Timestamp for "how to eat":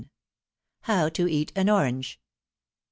0.85-1.51